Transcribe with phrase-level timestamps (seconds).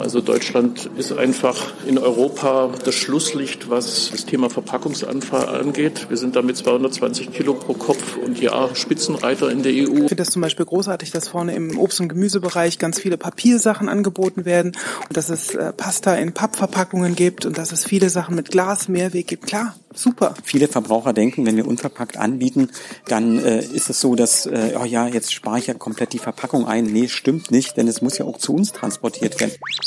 [0.00, 6.06] Also Deutschland ist einfach in Europa das Schlusslicht, was das Thema Verpackungsanfall angeht.
[6.08, 9.76] Wir sind damit 220 Kilo pro Kopf und ja Spitzenreiter in der EU.
[9.78, 13.88] Ich finde das zum Beispiel großartig, dass vorne im Obst- und Gemüsebereich ganz viele Papiersachen
[13.88, 14.72] angeboten werden
[15.08, 18.88] und dass es äh, Pasta in Pappverpackungen gibt und dass es viele Sachen mit Glas,
[18.88, 19.46] Mehrweg gibt.
[19.46, 20.34] Klar, super.
[20.44, 22.70] Viele Verbraucher denken, wenn wir unverpackt anbieten,
[23.08, 26.18] dann äh, ist es so, dass, äh, oh ja, jetzt spare ich ja komplett die
[26.18, 26.84] Verpackung ein.
[26.84, 29.54] Nee, stimmt nicht, denn es muss ja auch zu uns transportiert werden.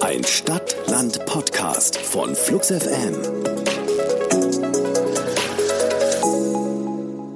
[0.00, 3.14] Ein Stadt-Land-Podcast von Flux FM.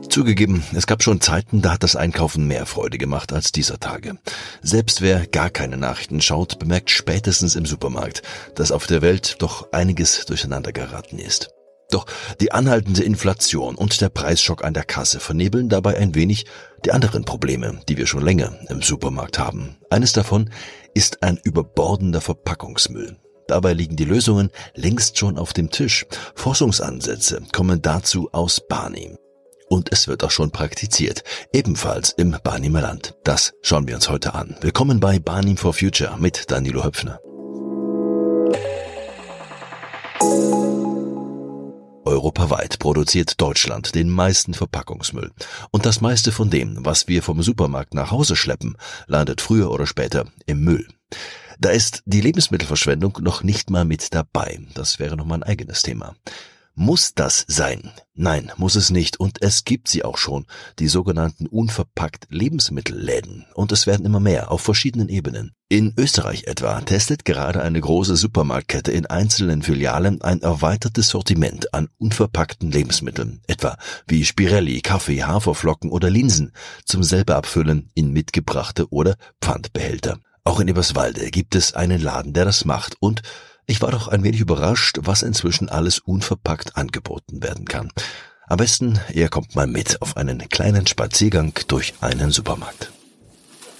[0.08, 4.19] Zugegeben, es gab schon Zeiten, da hat das Einkaufen mehr Freude gemacht als dieser Tage.
[4.62, 8.22] Selbst wer gar keine Nachrichten schaut, bemerkt spätestens im Supermarkt,
[8.54, 11.50] dass auf der Welt doch einiges durcheinander geraten ist.
[11.92, 12.06] Doch
[12.41, 16.47] die anhaltende Inflation und der Preisschock an der Kasse vernebeln dabei ein wenig
[16.86, 19.76] die anderen Probleme, die wir schon länger im Supermarkt haben.
[19.91, 20.50] Eines davon
[20.94, 23.16] ist ein überbordender Verpackungsmüll.
[23.46, 26.06] Dabei liegen die Lösungen längst schon auf dem Tisch.
[26.34, 29.18] Forschungsansätze kommen dazu aus Barnim.
[29.68, 33.14] Und es wird auch schon praktiziert, ebenfalls im Barnimer Land.
[33.24, 34.56] Das schauen wir uns heute an.
[34.60, 37.20] Willkommen bei Barnim for Future mit Danilo Höpfner.
[42.05, 45.31] Europaweit produziert Deutschland den meisten Verpackungsmüll.
[45.70, 49.86] Und das meiste von dem, was wir vom Supermarkt nach Hause schleppen, landet früher oder
[49.86, 50.86] später im Müll.
[51.59, 54.61] Da ist die Lebensmittelverschwendung noch nicht mal mit dabei.
[54.75, 56.14] Das wäre noch mal ein eigenes Thema.
[56.75, 57.91] Muss das sein?
[58.15, 59.20] Nein, muss es nicht.
[59.20, 60.47] Und es gibt sie auch schon,
[60.78, 63.44] die sogenannten unverpackt Lebensmittelläden.
[63.55, 65.53] Und es werden immer mehr, auf verschiedenen Ebenen.
[65.69, 71.88] In Österreich etwa testet gerade eine große Supermarktkette in einzelnen Filialen ein erweitertes Sortiment an
[71.99, 76.53] unverpackten Lebensmitteln, etwa wie Spirelli, Kaffee, Haferflocken oder Linsen,
[76.87, 80.19] zum selber abfüllen in mitgebrachte oder Pfandbehälter.
[80.44, 83.22] Auch in Eberswalde gibt es einen Laden, der das macht und
[83.72, 87.91] ich war doch ein wenig überrascht, was inzwischen alles unverpackt angeboten werden kann.
[88.47, 92.93] Am besten, ihr kommt mal mit auf einen kleinen Spaziergang durch einen Supermarkt.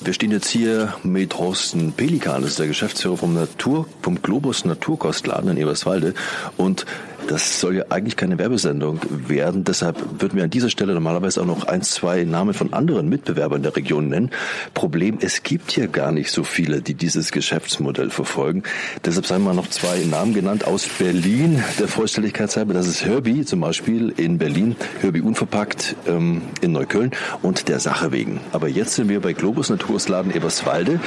[0.01, 4.65] Wir stehen jetzt hier mit Thorsten Pelikan, das ist der Geschäftsführer vom Natur, vom Globus
[4.65, 6.15] Naturkostladen in Eberswalde.
[6.57, 6.87] Und
[7.29, 9.65] das soll ja eigentlich keine Werbesendung werden.
[9.65, 13.63] Deshalb würden wir an dieser Stelle normalerweise auch noch ein, zwei Namen von anderen Mitbewerbern
[13.63, 14.31] der Region nennen.
[14.75, 18.63] Problem, es gibt hier gar nicht so viele, die dieses Geschäftsmodell verfolgen.
[19.05, 22.75] Deshalb seien mal noch zwei Namen genannt aus Berlin, der Vollständigkeit halber.
[22.75, 27.13] Das ist Herbie zum Beispiel in Berlin, Herbie unverpackt ähm, in Neukölln
[27.43, 28.41] und der Sache wegen.
[28.53, 31.01] Aber jetzt sind wir bei Globus Natursladen Eberswalde.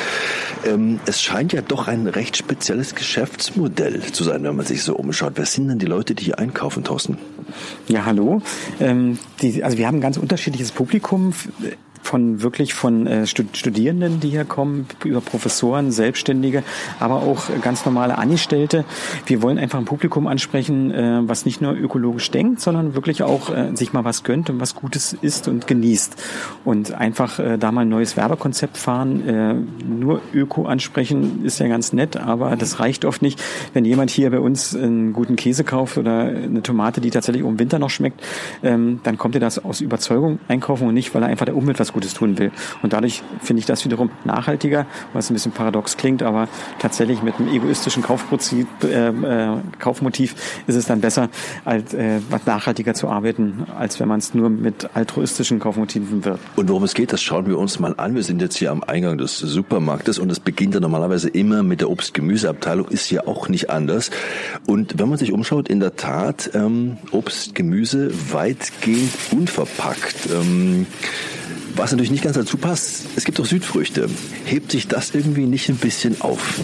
[0.65, 4.95] Ähm, es scheint ja doch ein recht spezielles Geschäftsmodell zu sein, wenn man sich so
[4.95, 5.33] umschaut.
[5.35, 7.17] Wer sind denn die Leute, die hier einkaufen, Thorsten?
[7.87, 8.41] Ja, hallo.
[8.79, 11.33] Ähm, die, also wir haben ein ganz unterschiedliches Publikum
[12.05, 16.63] von wirklich von äh, Studierenden, die hier kommen, über Professoren, Selbstständige,
[16.99, 18.85] aber auch ganz normale Angestellte.
[19.25, 23.49] Wir wollen einfach ein Publikum ansprechen, äh, was nicht nur ökologisch denkt, sondern wirklich auch
[23.49, 26.15] äh, sich mal was gönnt und was Gutes isst und genießt.
[26.63, 29.27] Und einfach äh, da mal ein neues Werbekonzept fahren.
[29.27, 33.41] Äh, nur Öko ansprechen ist ja ganz nett, aber das reicht oft nicht.
[33.73, 37.57] Wenn jemand hier bei uns einen guten Käse kauft oder eine Tomate, die tatsächlich im
[37.57, 38.21] Winter noch schmeckt,
[38.63, 41.79] ähm, dann kommt er das aus Überzeugung einkaufen und nicht, weil er einfach der Umwelt
[41.79, 42.51] was Gutes tun will.
[42.83, 47.35] Und dadurch finde ich das wiederum nachhaltiger, was ein bisschen paradox klingt, aber tatsächlich mit
[47.35, 50.35] einem egoistischen Kaufprinzip, äh, äh, Kaufmotiv
[50.67, 51.29] ist es dann besser,
[51.63, 56.39] als äh, was nachhaltiger zu arbeiten, als wenn man es nur mit altruistischen Kaufmotiven wird.
[56.57, 58.13] Und worum es geht, das schauen wir uns mal an.
[58.13, 61.79] Wir sind jetzt hier am Eingang des Supermarktes und es beginnt ja normalerweise immer mit
[61.79, 64.11] der Obst-Gemüseabteilung, ist ja auch nicht anders.
[64.67, 70.29] Und wenn man sich umschaut, in der Tat ähm, Obst, Gemüse weitgehend unverpackt.
[70.33, 70.87] Ähm,
[71.75, 74.07] was natürlich nicht ganz dazu passt, es gibt auch Südfrüchte.
[74.45, 76.59] Hebt sich das irgendwie nicht ein bisschen auf?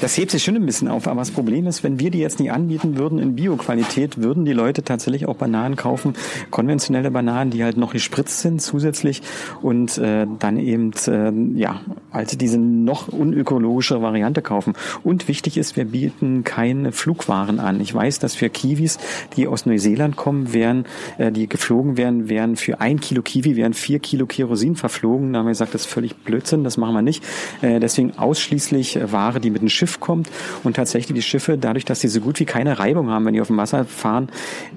[0.00, 2.40] Das hebt sich schon ein bisschen auf, aber das Problem ist, wenn wir die jetzt
[2.40, 6.14] nicht anbieten würden in Bioqualität, würden die Leute tatsächlich auch Bananen kaufen,
[6.50, 9.22] konventionelle Bananen, die halt noch gespritzt sind zusätzlich
[9.60, 11.80] und äh, dann eben äh, ja
[12.12, 14.74] halt diese noch unökologische Variante kaufen.
[15.02, 17.80] Und wichtig ist, wir bieten keine Flugwaren an.
[17.80, 18.98] Ich weiß, dass für Kiwis,
[19.36, 20.86] die aus Neuseeland kommen, wären,
[21.18, 25.32] äh, die geflogen wären, wären für ein Kilo Kiwi wären vier Kilo Kiro Kerosin verflogen.
[25.32, 27.24] Da haben wir gesagt, das ist völlig Blödsinn, das machen wir nicht.
[27.60, 30.30] Äh, deswegen ausschließlich Ware, die mit dem Schiff kommt.
[30.62, 33.40] Und tatsächlich die Schiffe, dadurch, dass sie so gut wie keine Reibung haben, wenn die
[33.40, 34.28] auf dem Wasser fahren,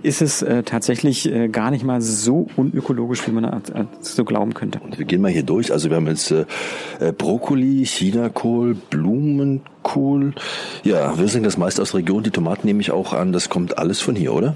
[0.02, 3.62] ist es äh, tatsächlich äh, gar nicht mal so unökologisch, wie man
[4.02, 4.80] so glauben könnte.
[4.80, 5.72] Und wir gehen mal hier durch.
[5.72, 6.34] Also wir haben jetzt
[7.18, 10.34] Brokkoli, Chinakohl, Blumenkohl.
[10.84, 12.24] Ja, wir sind das meiste aus der Region.
[12.24, 13.32] Die Tomaten nehme ich auch an.
[13.32, 14.56] Das kommt alles von hier, oder?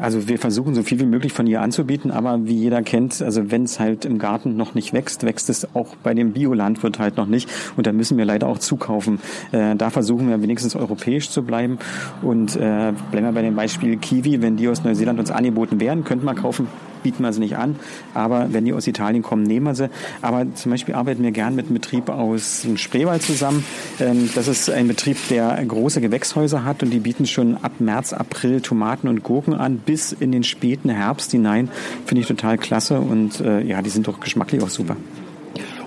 [0.00, 3.50] Also wir versuchen so viel wie möglich von hier anzubieten, aber wie jeder kennt, also
[3.50, 7.16] wenn es halt im Garten noch nicht wächst, wächst es auch bei dem Biolandwirt halt
[7.16, 7.48] noch nicht.
[7.76, 9.18] Und da müssen wir leider auch zukaufen.
[9.52, 11.78] Äh, da versuchen wir wenigstens europäisch zu bleiben.
[12.22, 16.04] Und äh, bleiben wir bei dem Beispiel Kiwi, wenn die aus Neuseeland uns angeboten werden,
[16.04, 16.68] könnten wir kaufen,
[17.02, 17.76] bieten wir sie nicht an.
[18.14, 19.90] Aber wenn die aus Italien kommen, nehmen wir sie.
[20.22, 23.64] Aber zum Beispiel arbeiten wir gern mit einem Betrieb aus Spreewald zusammen.
[24.00, 28.12] Ähm, das ist ein Betrieb, der große Gewächshäuser hat und die bieten schon ab März,
[28.12, 31.70] April Tomaten und Gurken an bis in den späten Herbst hinein.
[32.06, 34.96] Finde ich total klasse und äh, ja, die sind doch geschmacklich auch super.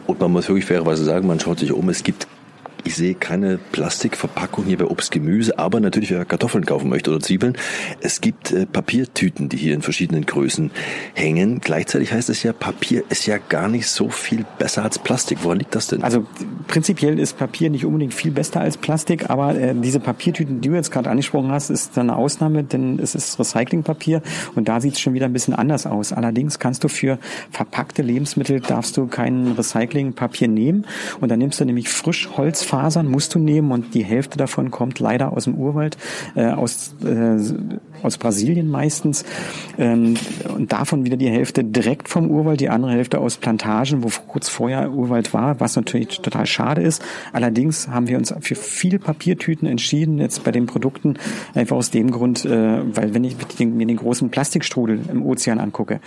[0.08, 2.28] Und man muss wirklich fairerweise sagen, man schaut sich um, es gibt
[2.83, 7.19] ich sehe keine Plastikverpackung hier bei Obst, Gemüse, aber natürlich, wer Kartoffeln kaufen möchte oder
[7.19, 7.57] Zwiebeln.
[8.01, 10.72] Es gibt äh, Papiertüten, die hier in verschiedenen Größen
[11.13, 11.60] hängen.
[11.62, 15.39] Gleichzeitig heißt es ja, Papier ist ja gar nicht so viel besser als Plastik.
[15.44, 16.04] Woran liegt das denn?
[16.04, 16.25] Also
[16.68, 20.75] prinzipiell ist Papier nicht unbedingt viel besser als Plastik, aber äh, diese Papiertüten, die du
[20.75, 24.22] jetzt gerade angesprochen hast, ist eine Ausnahme, denn es ist Recyclingpapier
[24.56, 26.13] und da sieht es schon wieder ein bisschen anders aus.
[26.13, 27.19] Allerdings kannst du für
[27.51, 30.86] verpackte Lebensmittel darfst du kein Recyclingpapier nehmen
[31.19, 35.00] und dann nimmst du nämlich Frischholz Fasern musst du nehmen und die Hälfte davon kommt
[35.00, 35.97] leider aus dem Urwald,
[36.35, 37.38] äh, aus, äh,
[38.01, 39.25] aus Brasilien meistens.
[39.77, 40.13] Ähm,
[40.56, 44.47] und davon wieder die Hälfte direkt vom Urwald, die andere Hälfte aus Plantagen, wo kurz
[44.47, 47.03] vorher Urwald war, was natürlich total schade ist.
[47.33, 51.15] Allerdings haben wir uns für viel Papiertüten entschieden, jetzt bei den Produkten,
[51.53, 56.00] einfach aus dem Grund, äh, weil wenn ich mir den großen Plastikstrudel im Ozean angucke,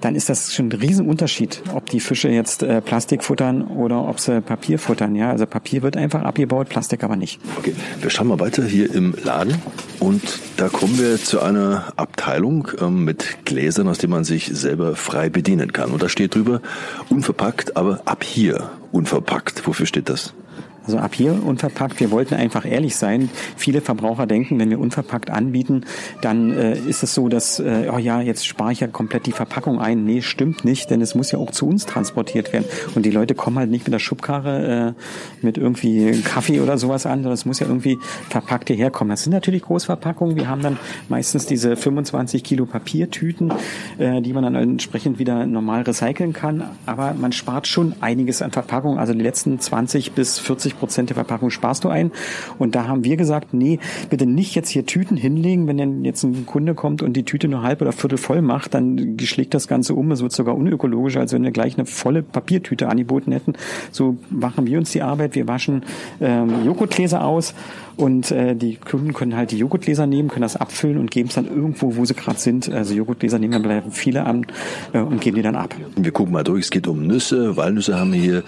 [0.00, 4.18] dann ist das schon ein Riesenunterschied, ob die Fische jetzt äh, Plastik futtern oder ob
[4.18, 5.14] sie Papier futtern.
[5.14, 7.40] Ja, also Papier wird einfach abgebaut, Plastik aber nicht.
[7.58, 9.54] Okay, wir schauen mal weiter hier im Laden
[9.98, 10.22] und
[10.56, 15.28] da kommen wir zu einer Abteilung ähm, mit Gläsern, aus denen man sich selber frei
[15.28, 15.90] bedienen kann.
[15.90, 16.60] Und da steht drüber,
[17.08, 19.66] unverpackt, aber ab hier unverpackt.
[19.66, 20.34] Wofür steht das?
[20.86, 21.98] Also ab hier unverpackt.
[21.98, 23.28] Wir wollten einfach ehrlich sein.
[23.56, 25.84] Viele Verbraucher denken, wenn wir unverpackt anbieten,
[26.22, 29.32] dann äh, ist es so, dass, äh, oh ja, jetzt spare ich ja komplett die
[29.32, 30.04] Verpackung ein.
[30.04, 32.66] Nee, stimmt nicht, denn es muss ja auch zu uns transportiert werden.
[32.94, 37.04] Und die Leute kommen halt nicht mit der Schubkarre äh, mit irgendwie Kaffee oder sowas
[37.04, 37.98] an, sondern es muss ja irgendwie
[38.30, 39.10] verpackt hierher kommen.
[39.10, 40.36] Das sind natürlich Großverpackungen.
[40.36, 40.78] Wir haben dann
[41.08, 43.52] meistens diese 25 Kilo Papiertüten,
[43.98, 46.62] äh, die man dann entsprechend wieder normal recyceln kann.
[46.86, 48.98] Aber man spart schon einiges an Verpackung.
[48.98, 52.10] Also die letzten 20 bis 40 Prozent der Verpackung sparst du ein.
[52.58, 53.78] Und da haben wir gesagt, nee,
[54.10, 55.66] bitte nicht jetzt hier Tüten hinlegen.
[55.66, 58.74] Wenn denn jetzt ein Kunde kommt und die Tüte nur halb oder viertel voll macht,
[58.74, 60.10] dann schlägt das Ganze um.
[60.12, 63.54] Es wird sogar unökologischer, als wenn wir gleich eine volle Papiertüte angeboten hätten.
[63.90, 65.34] So machen wir uns die Arbeit.
[65.34, 65.82] Wir waschen
[66.20, 67.54] ähm, Joghurtgläser aus
[67.96, 71.34] und äh, die Kunden können halt die Joghurtgläser nehmen, können das abfüllen und geben es
[71.34, 72.68] dann irgendwo, wo sie gerade sind.
[72.68, 74.46] Also Joghurtgläser nehmen wir viele an
[74.92, 75.74] äh, und geben die dann ab.
[75.96, 76.64] Wir gucken mal durch.
[76.64, 78.42] Es geht um Nüsse, Walnüsse haben wir hier.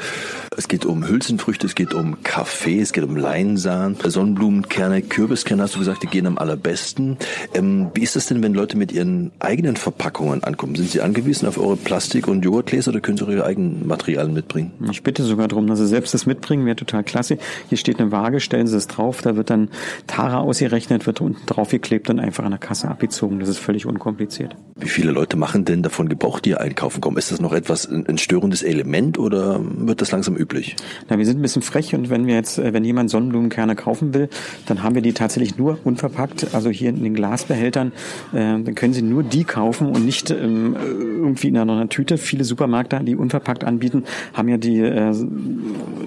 [0.56, 5.76] Es geht um Hülsenfrüchte, es geht um Kaffee, es geht um Leinsamen, Sonnenblumenkerne, Kürbiskerne, hast
[5.76, 7.16] du gesagt, die gehen am allerbesten.
[7.54, 10.74] Ähm, wie ist das denn, wenn Leute mit ihren eigenen Verpackungen ankommen?
[10.74, 14.34] Sind sie angewiesen auf eure Plastik- und Joghurtgläser oder können sie auch ihre eigenen Materialien
[14.34, 14.72] mitbringen?
[14.90, 17.38] Ich bitte sogar darum, dass sie selbst das mitbringen, wäre total klasse.
[17.68, 19.70] Hier steht eine Waage, stellen sie es drauf, da wird dann
[20.06, 23.40] Tara ausgerechnet, wird unten drauf geklebt und einfach an der Kasse abgezogen.
[23.40, 24.54] Das ist völlig unkompliziert.
[24.76, 27.16] Wie viele Leute machen denn davon Gebrauch, die einkaufen kommen?
[27.16, 30.76] Ist das noch etwas ein störendes Element oder wird das langsam üblich?
[31.08, 34.14] Na, wir sind ein bisschen frech und wenn wir jetzt, äh, wenn jemand Sonnenblumenkerne kaufen
[34.14, 34.28] will,
[34.66, 37.92] dann haben wir die tatsächlich nur unverpackt, also hier in den Glasbehältern.
[38.32, 42.18] Äh, dann können Sie nur die kaufen und nicht ähm, irgendwie in einer Tüte.
[42.18, 44.04] Viele Supermärkte, die unverpackt anbieten,
[44.34, 45.12] haben ja die äh,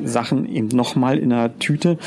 [0.03, 1.97] Sachen eben nochmal in einer Tüte.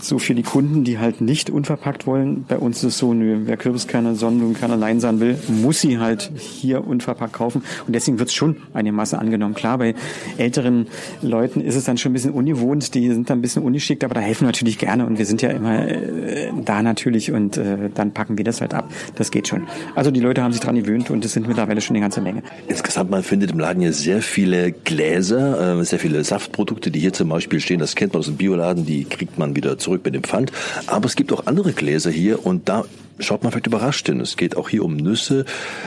[0.00, 2.44] So für die Kunden, die halt nicht unverpackt wollen.
[2.48, 6.86] Bei uns ist es so, nö, wer Kürbiskerne, Sonnenblumenkerne, Leinsamen will, muss sie halt hier
[6.86, 7.62] unverpackt kaufen.
[7.86, 9.54] Und deswegen wird es schon eine Masse angenommen.
[9.54, 9.94] Klar, bei
[10.36, 10.86] älteren
[11.22, 14.14] Leuten ist es dann schon ein bisschen ungewohnt, die sind dann ein bisschen ungeschickt, aber
[14.14, 18.12] da helfen natürlich gerne und wir sind ja immer äh, da natürlich und äh, dann
[18.12, 18.90] packen wir das halt ab.
[19.16, 19.66] Das geht schon.
[19.94, 22.42] Also die Leute haben sich dran gewöhnt und es sind mittlerweile schon eine ganze Menge.
[22.68, 27.12] Insgesamt, man findet im Laden hier sehr viele Gläser, äh, sehr viele Saftprodukte, die hier
[27.12, 27.78] zum Beispiel stehen.
[27.78, 30.52] Das kennt man aus dem Bioladen, die kriegt man wieder zurück bei dem Pfand.
[30.86, 32.84] Aber es gibt auch andere Gläser hier und da
[33.18, 34.20] schaut man vielleicht überrascht hin.
[34.20, 35.44] Es geht auch hier um Nüsse,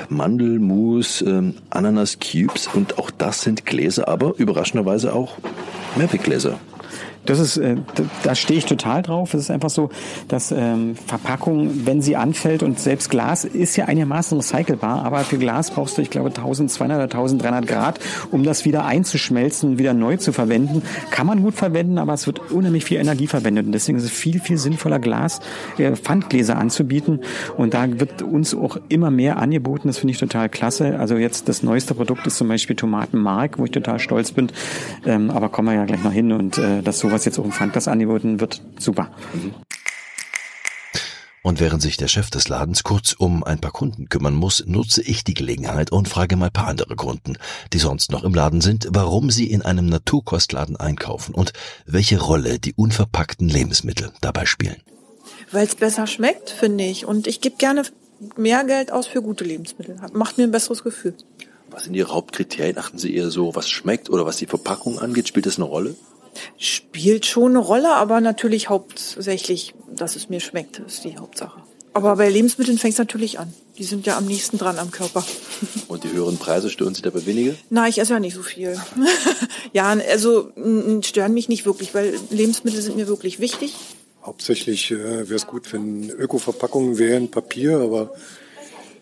[0.10, 5.38] Mandelmus, ähm, Ananas Cubes und auch das sind Gläser, aber überraschenderweise auch
[5.96, 6.60] Mehrweggläser.
[7.26, 7.76] Das ist, äh,
[8.24, 9.34] da stehe ich total drauf.
[9.34, 9.90] Es ist einfach so,
[10.28, 15.38] dass ähm, Verpackung, wenn sie anfällt und selbst Glas ist ja einigermaßen recycelbar, aber für
[15.38, 18.00] Glas brauchst du, ich glaube, 1200 oder 1300 Grad,
[18.32, 20.82] um das wieder einzuschmelzen, wieder neu zu verwenden.
[21.12, 24.12] Kann man gut verwenden, aber es wird unheimlich viel Energie verwendet und deswegen ist es
[24.12, 25.42] viel, viel sinnvoller, Glas,
[25.78, 27.20] äh, Pfandgläser anzubieten
[27.56, 29.88] und da wird uns auch immer mehr angeboten.
[29.88, 30.98] Das finde ich total klasse.
[31.00, 34.48] Also jetzt das neueste Produkt ist zum Beispiel Tomatenmark, wo ich total stolz bin,
[35.06, 37.46] ähm, aber kommen wir ja gleich noch hin und äh, das so sowas jetzt auch
[37.46, 39.12] im Pfandglas angeboten wird, super.
[41.44, 45.02] Und während sich der Chef des Ladens kurz um ein paar Kunden kümmern muss, nutze
[45.02, 47.38] ich die Gelegenheit und frage mal paar andere Kunden,
[47.74, 51.52] die sonst noch im Laden sind, warum sie in einem Naturkostladen einkaufen und
[51.86, 54.82] welche Rolle die unverpackten Lebensmittel dabei spielen.
[55.52, 57.06] Weil es besser schmeckt, finde ich.
[57.06, 57.84] Und ich gebe gerne
[58.38, 59.98] mehr Geld aus für gute Lebensmittel.
[60.14, 61.16] Macht mir ein besseres Gefühl.
[61.72, 62.78] Was sind Ihre Hauptkriterien?
[62.78, 65.28] Achten Sie eher so, was schmeckt oder was die Verpackung angeht?
[65.28, 65.96] Spielt das eine Rolle?
[66.58, 71.62] Spielt schon eine Rolle, aber natürlich hauptsächlich, dass es mir schmeckt, ist die Hauptsache.
[71.94, 73.54] Aber bei Lebensmitteln fängt es natürlich an.
[73.78, 75.26] Die sind ja am nächsten dran am Körper.
[75.88, 77.54] Und die höheren Preise stören Sie dabei weniger?
[77.70, 78.80] Na, ich esse ja nicht so viel.
[79.74, 80.52] ja, also
[81.02, 83.74] stören mich nicht wirklich, weil Lebensmittel sind mir wirklich wichtig.
[84.24, 88.14] Hauptsächlich äh, wäre es gut, wenn Öko-Verpackungen wären, Papier, aber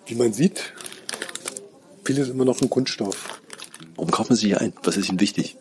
[0.08, 0.74] wie man sieht,
[2.06, 3.42] vieles immer noch ein Kunststoff.
[3.96, 4.74] Warum kaufen Sie hier ein?
[4.84, 5.58] Was ist Ihnen wichtig?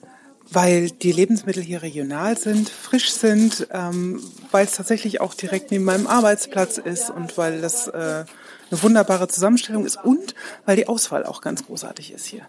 [0.50, 5.84] Weil die Lebensmittel hier regional sind, frisch sind, ähm, weil es tatsächlich auch direkt neben
[5.84, 8.24] meinem Arbeitsplatz ist und weil das äh,
[8.70, 10.34] eine wunderbare Zusammenstellung ist und
[10.66, 12.42] weil die Auswahl auch ganz großartig ist hier.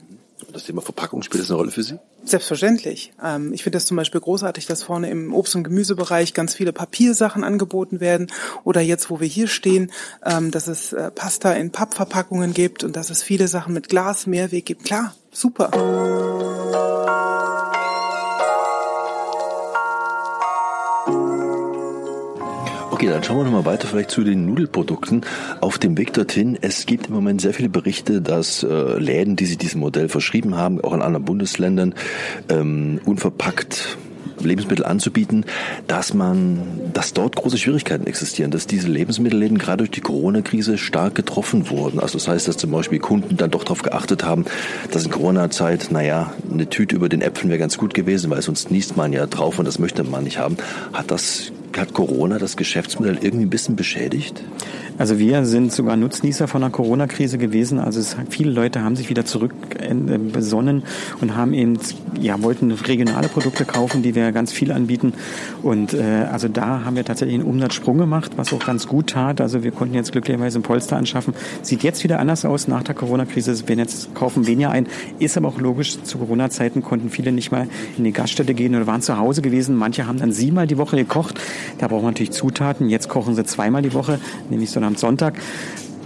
[0.47, 1.99] Und das Thema Verpackung spielt das eine Rolle für Sie?
[2.23, 3.13] Selbstverständlich.
[3.23, 6.73] Ähm, ich finde das zum Beispiel großartig, dass vorne im Obst- und Gemüsebereich ganz viele
[6.73, 8.27] Papiersachen angeboten werden
[8.63, 9.91] oder jetzt, wo wir hier stehen,
[10.25, 14.27] ähm, dass es äh, Pasta in Pappverpackungen gibt und dass es viele Sachen mit Glas
[14.27, 14.85] Mehrweg gibt.
[14.85, 15.69] Klar, super.
[23.19, 25.25] Dann schauen wir nochmal weiter vielleicht zu den Nudelprodukten.
[25.59, 29.45] Auf dem Weg dorthin, es gibt im Moment sehr viele Berichte, dass äh, Läden, die
[29.45, 31.95] sich diesem Modell verschrieben haben, auch in anderen Bundesländern,
[32.47, 33.97] ähm, unverpackt
[34.39, 35.45] Lebensmittel anzubieten,
[35.87, 36.61] dass man,
[36.93, 41.99] dass dort große Schwierigkeiten existieren, dass diese Lebensmittelläden gerade durch die Corona-Krise stark getroffen wurden.
[41.99, 44.45] Also das heißt, dass zum Beispiel Kunden dann doch darauf geachtet haben,
[44.91, 48.71] dass in Corona-Zeit, naja, eine Tüte über den Äpfeln wäre ganz gut gewesen, weil sonst
[48.71, 50.55] niest man ja drauf und das möchte man nicht haben.
[50.93, 54.43] Hat das hat Corona das Geschäftsmodell irgendwie ein bisschen beschädigt?
[54.99, 57.79] Also wir sind sogar Nutznießer von der Corona-Krise gewesen.
[57.79, 60.83] Also es, viele Leute haben sich wieder zurück äh, besonnen
[61.21, 61.79] und haben eben,
[62.19, 65.13] ja, wollten regionale Produkte kaufen, die wir ganz viel anbieten.
[65.63, 69.39] Und äh, also da haben wir tatsächlich einen Umsatzsprung gemacht, was auch ganz gut tat.
[69.39, 71.33] Also wir konnten jetzt glücklicherweise ein Polster anschaffen.
[71.61, 73.67] Sieht jetzt wieder anders aus nach der Corona-Krise.
[73.67, 74.87] Wir jetzt kaufen weniger ein.
[75.19, 78.85] Ist aber auch logisch, zu Corona-Zeiten konnten viele nicht mal in die Gaststätte gehen oder
[78.85, 79.77] waren zu Hause gewesen.
[79.77, 81.39] Manche haben dann siebenmal die Woche gekocht.
[81.77, 82.89] Da braucht man natürlich Zutaten.
[82.89, 85.35] Jetzt kochen sie zweimal die Woche, nämlich so am Sonntag.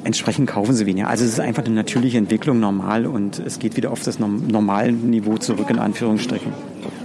[0.04, 1.08] Entsprechend kaufen sie weniger.
[1.08, 4.92] Also es ist einfach eine natürliche Entwicklung normal und es geht wieder auf das normale
[4.92, 6.52] Niveau zurück in Anführungsstrichen.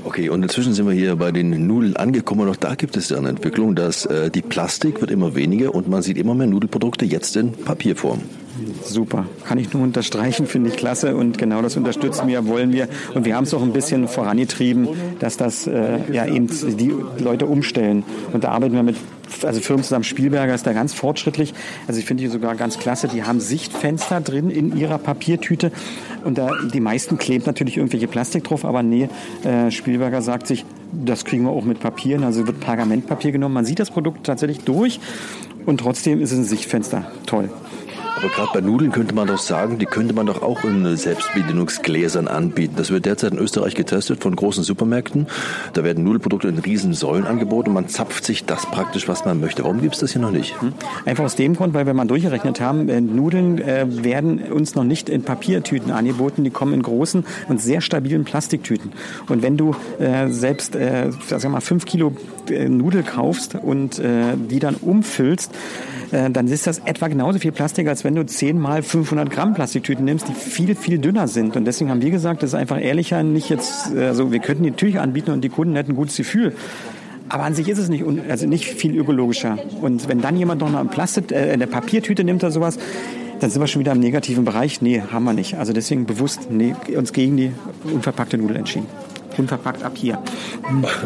[0.04, 3.08] Okay, und inzwischen sind wir hier bei den Nudeln angekommen und auch da gibt es
[3.10, 6.48] ja eine Entwicklung, dass äh, die Plastik wird immer weniger und man sieht immer mehr
[6.48, 8.22] Nudelprodukte jetzt in Papierform.
[8.84, 9.26] Super.
[9.44, 12.88] Kann ich nur unterstreichen, finde ich klasse und genau das unterstützen wir, wollen wir.
[13.14, 14.88] Und wir haben es auch ein bisschen vorangetrieben,
[15.18, 18.04] dass das äh, ja eben die Leute umstellen.
[18.32, 18.96] Und da arbeiten wir mit
[19.42, 20.04] also Firmen zusammen.
[20.04, 21.54] Spielberger ist da ganz fortschrittlich.
[21.86, 23.08] Also ich finde die sogar ganz klasse.
[23.08, 25.70] Die haben Sichtfenster drin in ihrer Papiertüte.
[26.24, 29.08] Und da, die meisten klebt natürlich irgendwelche Plastik drauf, aber nee,
[29.44, 32.24] äh, Spielberger sagt sich, das kriegen wir auch mit Papieren.
[32.24, 33.54] Also wird Pergamentpapier genommen.
[33.54, 35.00] Man sieht das Produkt tatsächlich durch
[35.66, 37.10] und trotzdem ist es ein Sichtfenster.
[37.26, 37.50] Toll.
[38.18, 42.26] Aber gerade bei Nudeln könnte man doch sagen, die könnte man doch auch in Selbstbedienungsgläsern
[42.26, 42.74] anbieten.
[42.76, 45.28] Das wird derzeit in Österreich getestet von großen Supermärkten.
[45.72, 49.38] Da werden Nudelprodukte in riesen Säulen angeboten und man zapft sich das praktisch, was man
[49.38, 49.62] möchte.
[49.62, 50.60] Warum gibt es das hier noch nicht?
[50.60, 50.72] Hm?
[51.04, 54.82] Einfach aus dem Grund, weil wir mal durchgerechnet haben, äh, Nudeln äh, werden uns noch
[54.82, 56.42] nicht in Papiertüten angeboten.
[56.42, 58.94] Die kommen in großen und sehr stabilen Plastiktüten.
[59.28, 62.12] Und wenn du äh, selbst, äh, sag mal, fünf Kilo
[62.50, 65.52] Nudel kaufst und die dann umfüllst,
[66.10, 70.04] dann ist das etwa genauso viel Plastik, als wenn du 10 mal 500 Gramm Plastiktüten
[70.04, 71.56] nimmst, die viel, viel dünner sind.
[71.56, 74.70] Und deswegen haben wir gesagt, das ist einfach ehrlicher, nicht jetzt, also wir könnten die
[74.70, 76.54] natürlich anbieten und die Kunden hätten ein gutes Gefühl.
[77.28, 79.58] Aber an sich ist es nicht, also nicht viel ökologischer.
[79.82, 82.78] Und wenn dann jemand noch eine, Plastik, äh, eine Papiertüte nimmt oder sowas,
[83.40, 84.80] dann sind wir schon wieder im negativen Bereich.
[84.80, 85.58] Nee, haben wir nicht.
[85.58, 87.52] Also deswegen bewusst nee, uns gegen die
[87.84, 88.86] unverpackte Nudel entschieden
[89.38, 90.18] unverpackt ab hier.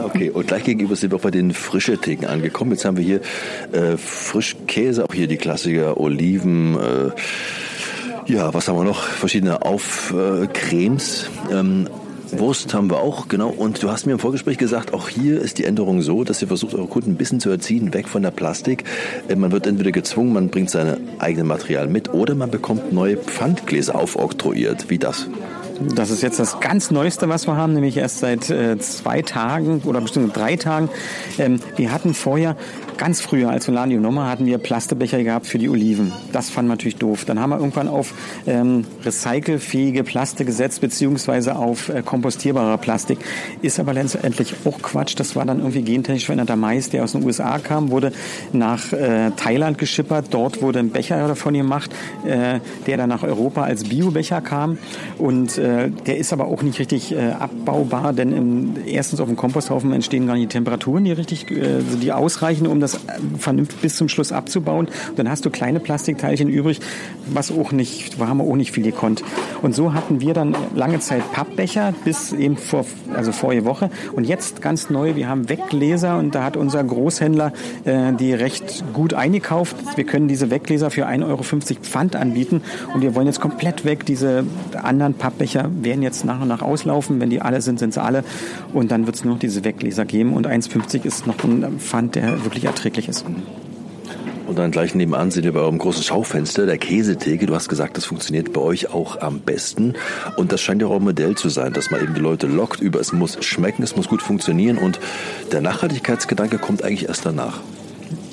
[0.03, 2.73] Okay, und gleich gegenüber sind wir bei den frische Theken angekommen.
[2.73, 3.21] Jetzt haben wir hier
[3.73, 7.11] äh, Frischkäse, auch hier die Klassiker, Oliven, äh,
[8.27, 9.03] ja, was haben wir noch?
[9.03, 11.29] Verschiedene Aufcremes.
[11.51, 11.89] Äh, ähm,
[12.31, 13.51] Wurst haben wir auch, genau.
[13.51, 16.49] Und du hast mir im Vorgespräch gesagt, auch hier ist die Änderung so, dass ihr
[16.49, 18.85] versucht, eure Kunden ein bisschen zu erziehen, weg von der Plastik.
[19.29, 23.17] Äh, man wird entweder gezwungen, man bringt seine eigenen Material mit oder man bekommt neue
[23.17, 24.89] Pfandgläser aufoktroyiert.
[24.89, 25.29] Wie das?
[25.89, 29.83] Das ist jetzt das ganz Neueste, was wir haben, nämlich erst seit äh, zwei Tagen
[29.85, 30.89] oder bestimmt drei Tagen.
[31.39, 32.57] Ähm, wir hatten vorher
[33.03, 36.13] Ganz früher, als wir Laden übernommen hatten wir Plastikbecher gehabt für die Oliven.
[36.31, 37.25] Das fand man natürlich doof.
[37.25, 38.15] Dann haben wir irgendwann auf
[38.47, 43.19] ähm, recycelfähige Plastik gesetzt, beziehungsweise auf äh, kompostierbare Plastik.
[43.61, 45.15] Ist aber letztendlich auch Quatsch.
[45.19, 48.13] Das war dann irgendwie gentechnisch veränderter Mais, der aus den USA kam, wurde
[48.53, 50.27] nach äh, Thailand geschippert.
[50.31, 51.91] Dort wurde ein Becher davon gemacht,
[52.25, 54.79] äh, der dann nach Europa als Biobecher kam.
[55.19, 59.37] Und äh, der ist aber auch nicht richtig äh, abbaubar, denn im, erstens auf dem
[59.37, 62.92] Komposthaufen entstehen gar nicht die Temperaturen, die richtig, äh, die ausreichen, um das
[63.39, 64.89] vernünftig bis zum Schluss abzubauen.
[65.11, 66.81] Und dann hast du kleine Plastikteilchen übrig,
[67.27, 69.23] was auch nicht, haben wir auch nicht viel gekonnt.
[69.63, 72.85] Und so hatten wir dann lange Zeit Pappbecher bis eben vor,
[73.15, 73.91] also vorige Woche.
[74.15, 77.53] Und jetzt ganz neu, wir haben Weggläser und da hat unser Großhändler
[77.85, 79.77] äh, die recht gut eingekauft.
[79.97, 81.43] Wir können diese Weggläser für 1,50 Euro
[81.83, 82.63] Pfand anbieten
[82.95, 84.07] und wir wollen jetzt komplett weg.
[84.07, 84.45] Diese
[84.83, 87.21] anderen Pappbecher werden jetzt nach und nach auslaufen.
[87.21, 88.25] Wenn die alle sind, sind sie alle.
[88.73, 92.15] Und dann wird es nur noch diese Weggläser geben und 1,50 ist noch ein Pfand,
[92.15, 93.25] der wirklich erträglich ist.
[94.47, 97.47] Und dann gleich nebenan sehen wir bei eurem großen Schaufenster der Käsetheke.
[97.47, 99.95] Du hast gesagt, das funktioniert bei euch auch am besten.
[100.37, 102.81] Und das scheint ja auch ein Modell zu sein, dass man eben die Leute lockt
[102.81, 104.99] über, es muss schmecken, es muss gut funktionieren und
[105.53, 107.61] der Nachhaltigkeitsgedanke kommt eigentlich erst danach.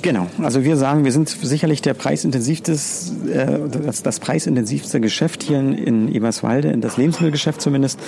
[0.01, 5.59] Genau, also wir sagen, wir sind sicherlich der preisintensivste, äh, das, das preisintensivste Geschäft hier
[5.59, 7.99] in, Eberswalde, in das Lebensmittelgeschäft zumindest.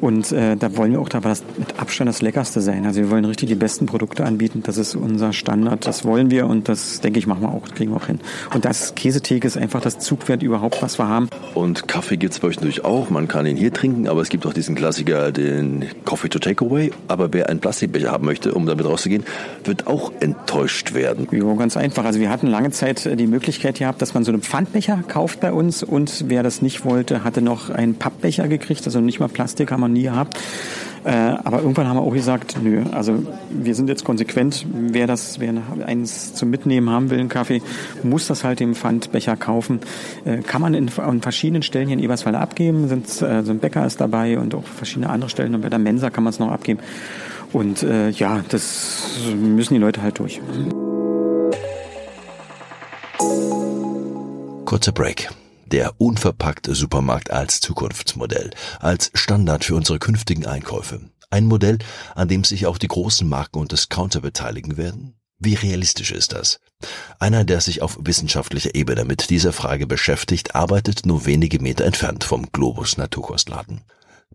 [0.00, 2.86] Und äh, da wollen wir auch da das mit Abstand das Leckerste sein.
[2.86, 4.62] Also wir wollen richtig die besten Produkte anbieten.
[4.64, 5.86] Das ist unser Standard.
[5.86, 8.18] Das wollen wir und das denke ich machen wir auch, kriegen wir auch hin.
[8.52, 11.28] Und das Käsetheke ist einfach das Zugwert überhaupt, was wir haben.
[11.54, 13.10] Und Kaffee gibt's bei euch natürlich auch.
[13.10, 16.90] Man kann ihn hier trinken, aber es gibt auch diesen Klassiker, den Coffee to Takeaway.
[17.06, 19.24] Aber wer einen Plastikbecher haben möchte, um damit rauszugehen,
[19.64, 21.27] wird auch enttäuscht werden.
[21.30, 22.06] Ja, ganz einfach.
[22.06, 25.40] Also wir hatten lange Zeit äh, die Möglichkeit gehabt, dass man so einen Pfandbecher kauft
[25.40, 29.28] bei uns und wer das nicht wollte, hatte noch einen Pappbecher gekriegt, also nicht mal
[29.28, 30.38] Plastik haben wir nie gehabt.
[31.04, 34.66] Äh, aber irgendwann haben wir auch gesagt, nö, also wir sind jetzt konsequent.
[34.72, 35.52] Wer das, wer
[35.86, 37.62] eins zum Mitnehmen haben will, einen Kaffee,
[38.02, 39.80] muss das halt im Pfandbecher kaufen.
[40.24, 42.88] Äh, kann man in, an verschiedenen Stellen hier in Eberswalde abgeben.
[42.88, 45.54] Sind, so ein Bäcker ist dabei und auch verschiedene andere Stellen.
[45.54, 46.80] Und bei der Mensa kann man es noch abgeben.
[47.52, 50.40] Und äh, ja, das müssen die Leute halt durch.
[54.68, 55.30] Kurzer Break.
[55.64, 58.50] Der unverpackte Supermarkt als Zukunftsmodell,
[58.80, 61.00] als Standard für unsere künftigen Einkäufe.
[61.30, 61.78] Ein Modell,
[62.14, 65.14] an dem sich auch die großen Marken und Discounter beteiligen werden?
[65.38, 66.60] Wie realistisch ist das?
[67.18, 72.24] Einer, der sich auf wissenschaftlicher Ebene mit dieser Frage beschäftigt, arbeitet nur wenige Meter entfernt
[72.24, 73.80] vom Globus Naturkostladen.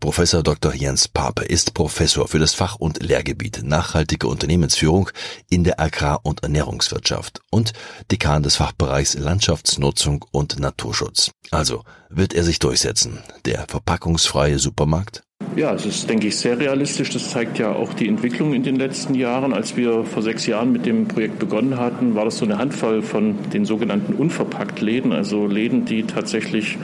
[0.03, 0.73] Professor Dr.
[0.73, 5.09] Jens Pape ist Professor für das Fach- und Lehrgebiet Nachhaltige Unternehmensführung
[5.49, 7.71] in der Agrar- und Ernährungswirtschaft und
[8.11, 11.31] Dekan des Fachbereichs Landschaftsnutzung und Naturschutz.
[11.51, 15.23] Also wird er sich durchsetzen, der verpackungsfreie Supermarkt?
[15.55, 17.11] Ja, es ist, denke ich, sehr realistisch.
[17.11, 19.53] Das zeigt ja auch die Entwicklung in den letzten Jahren.
[19.53, 23.03] Als wir vor sechs Jahren mit dem Projekt begonnen hatten, war das so eine Handvoll
[23.03, 26.77] von den sogenannten Unverpackt-Läden, also Läden, die tatsächlich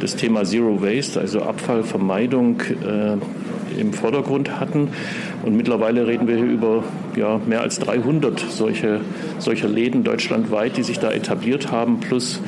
[0.00, 3.16] das Thema Zero Waste, also Abfallvermeidung, äh,
[3.78, 4.88] im Vordergrund hatten.
[5.42, 6.84] Und mittlerweile reden wir hier über
[7.16, 9.00] ja, mehr als 300 solche,
[9.38, 12.40] solcher Läden deutschlandweit, die sich da etabliert haben, plus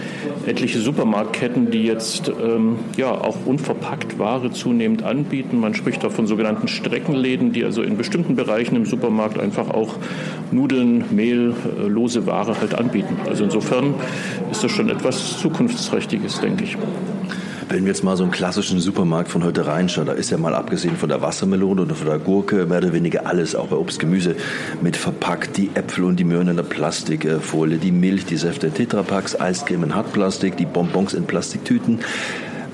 [0.47, 5.59] etliche Supermarktketten, die jetzt ähm, ja, auch unverpackt Ware zunehmend anbieten.
[5.59, 9.97] Man spricht da von sogenannten Streckenläden, die also in bestimmten Bereichen im Supermarkt einfach auch
[10.51, 13.17] Nudeln, Mehl, äh, lose Ware halt anbieten.
[13.29, 13.95] Also insofern
[14.51, 16.77] ist das schon etwas Zukunftsträchtiges, denke ich.
[17.69, 20.55] Wenn wir jetzt mal so einen klassischen Supermarkt von heute reinschauen, da ist ja mal
[20.55, 23.99] abgesehen von der Wassermelone und von der Gurke mehr oder weniger alles, auch bei Obst,
[23.99, 24.37] Gemüse,
[24.83, 25.57] mit verpackt.
[25.57, 29.85] Die Äpfel und die Möhren in der Plastikfolie, die Milch, die Säfte in Tetrapacks, Eiscreme
[29.85, 32.01] in Hartplastik, die Bonbons in Plastiktüten.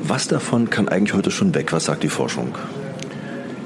[0.02, 1.72] Was davon kann eigentlich heute schon weg?
[1.72, 2.54] Was sagt die Forschung?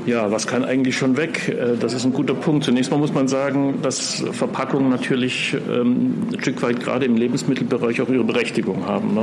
[0.06, 1.48] Ja, was kann eigentlich schon weg?
[1.48, 2.64] Äh, das ist ein guter Punkt.
[2.64, 8.02] Zunächst mal muss man sagen, dass Verpackungen natürlich ähm, ein Stück weit gerade im Lebensmittelbereich
[8.02, 9.14] auch ihre Berechtigung haben.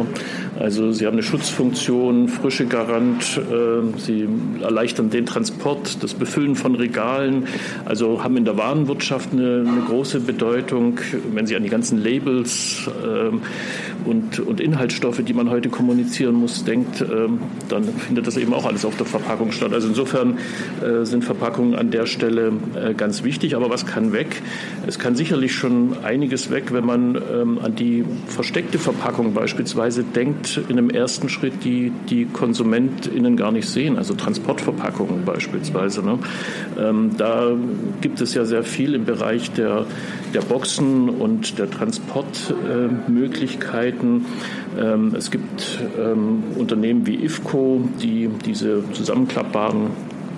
[0.62, 4.28] Also sie haben eine Schutzfunktion, Frische Garant, äh, sie
[4.62, 7.48] erleichtern den Transport, das Befüllen von Regalen,
[7.86, 11.00] also haben in der Warenwirtschaft eine, eine große Bedeutung.
[11.34, 13.42] Wenn Sie an die ganzen Labels ähm,
[14.06, 18.66] und, und Inhaltsstoffe, die man heute kommunizieren muss, denkt, ähm, dann findet das eben auch
[18.66, 19.74] alles auf der Verpackung statt.
[19.74, 20.38] Also insofern
[20.82, 23.56] äh, sind Verpackungen an der Stelle äh, ganz wichtig.
[23.56, 24.42] Aber was kann weg?
[24.86, 30.51] Es kann sicherlich schon einiges weg, wenn man ähm, an die versteckte Verpackung beispielsweise denkt,
[30.58, 36.04] in einem ersten Schritt, die die KonsumentInnen gar nicht sehen, also Transportverpackungen beispielsweise.
[36.04, 36.20] Ne?
[36.80, 37.52] Ähm, da
[38.02, 39.86] gibt es ja sehr viel im Bereich der,
[40.34, 44.26] der Boxen und der Transportmöglichkeiten.
[44.80, 49.92] Ähm, es gibt ähm, Unternehmen wie IFCO, die diese zusammenklappbaren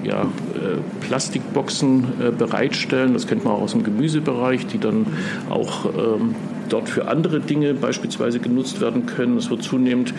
[0.04, 3.13] ja, äh, Plastikboxen äh, bereitstellen.
[3.13, 5.06] Das kennt man auch aus dem Gemüsebereich, die dann
[5.49, 6.36] auch ähm,
[6.74, 9.38] dort für andere Dinge beispielsweise genutzt werden können.
[9.38, 10.14] Es wird zunehmend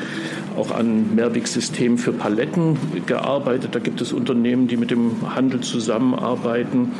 [0.56, 3.74] auch an Mehrwegsystemen für Paletten gearbeitet.
[3.74, 6.92] Da gibt es Unternehmen, die mit dem Handel zusammenarbeiten.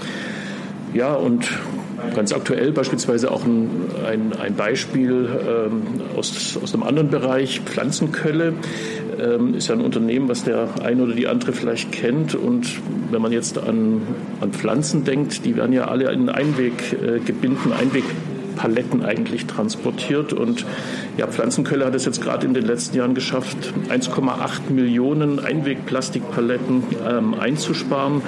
[0.92, 1.48] Ja, und
[2.14, 3.70] ganz aktuell beispielsweise auch ein,
[4.04, 5.82] ein, ein Beispiel ähm,
[6.16, 8.54] aus, aus einem anderen Bereich, Pflanzenkölle.
[9.20, 12.34] Ähm, ist ja ein Unternehmen, was der eine oder die andere vielleicht kennt.
[12.34, 12.80] Und
[13.12, 14.02] wenn man jetzt an,
[14.40, 18.04] an Pflanzen denkt, die werden ja alle in Einweggebinden, äh, Einweg
[18.56, 20.32] Paletten eigentlich transportiert.
[20.32, 20.64] Und
[21.16, 27.34] ja, Pflanzenkölle hat es jetzt gerade in den letzten Jahren geschafft, 1,8 Millionen Einwegplastikpaletten ähm,
[27.34, 28.22] einzusparen.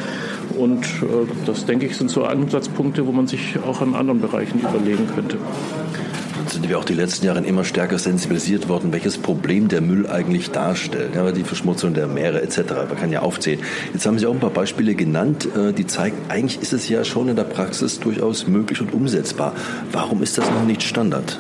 [0.57, 4.61] Und äh, das, denke ich, sind so Ansatzpunkte, wo man sich auch in anderen Bereichen
[4.61, 5.39] überlegen könnte
[6.51, 10.51] sind wir auch die letzten Jahre immer stärker sensibilisiert worden, welches Problem der Müll eigentlich
[10.51, 11.15] darstellt.
[11.15, 12.59] Ja, die Verschmutzung der Meere etc.
[12.89, 13.61] Man kann ja aufzählen.
[13.93, 17.05] Jetzt haben Sie auch ein paar Beispiele genannt, äh, die zeigen, eigentlich ist es ja
[17.05, 19.55] schon in der Praxis durchaus möglich und umsetzbar.
[19.93, 21.39] Warum ist das noch nicht Standard?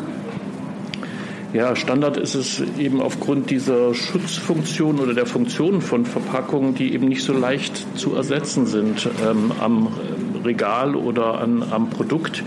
[1.52, 7.08] Ja, Standard ist es eben aufgrund dieser Schutzfunktion oder der Funktion von Verpackungen, die eben
[7.08, 9.88] nicht so leicht zu ersetzen sind ähm, am
[10.44, 12.42] Regal oder an, am Produkt.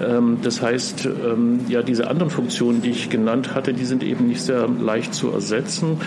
[0.00, 4.28] Ähm, das heißt, ähm, ja, diese anderen Funktionen, die ich genannt hatte, die sind eben
[4.28, 6.00] nicht sehr leicht zu ersetzen.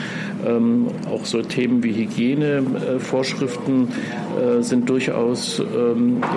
[0.46, 5.62] Ähm, auch so Themen wie Hygienevorschriften äh, sind durchaus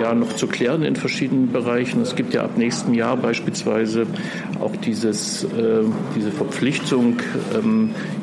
[0.01, 2.01] ja, noch zu klären in verschiedenen Bereichen.
[2.01, 4.05] Es gibt ja ab nächstem Jahr beispielsweise
[4.59, 5.47] auch dieses, äh,
[6.15, 7.17] diese Verpflichtung,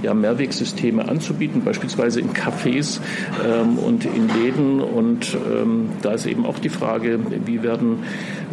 [0.03, 3.01] ja, Mehrwegsysteme anzubieten, beispielsweise in Cafés
[3.85, 4.81] und in Läden.
[4.81, 5.37] Und
[6.03, 8.05] da ist eben auch die Frage, wie werden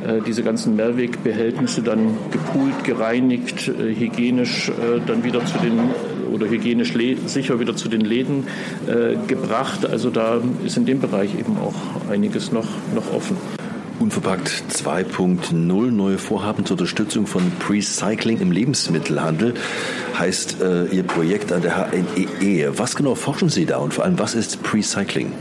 [0.06, 5.80] äh, diese ganzen Mehrwegbehältnisse dann gepoolt, gereinigt, äh, hygienisch äh, dann wieder zu den
[6.34, 6.94] oder hygienisch
[7.26, 8.44] sicher wieder zu den Läden
[9.28, 9.84] gebracht.
[9.90, 11.74] Also da ist in dem Bereich eben auch
[12.08, 13.36] einiges noch, noch offen.
[14.00, 19.56] Unverpackt 2.0, neue Vorhaben zur Unterstützung von Precycling im Lebensmittelhandel,
[20.18, 22.28] heißt äh, Ihr Projekt an der HNEE.
[22.40, 22.70] E.
[22.78, 25.34] Was genau forschen Sie da und vor allem, was ist Precycling?